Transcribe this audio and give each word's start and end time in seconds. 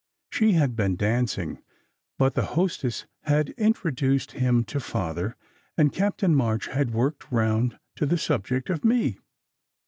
She 0.31 0.53
had 0.53 0.75
been 0.75 0.95
dancing. 0.95 1.61
But 2.17 2.33
the 2.33 2.41
hostess 2.57 3.05
had 3.25 3.49
in 3.49 3.75
troduced 3.75 4.31
him 4.31 4.63
to 4.63 4.79
Father, 4.79 5.35
and 5.77 5.93
Captain 5.93 6.33
March 6.33 6.65
had 6.69 6.89
worked 6.89 7.31
round 7.31 7.77
to 7.97 8.07
the 8.07 8.17
subject 8.17 8.71
of 8.71 8.83
me. 8.83 9.19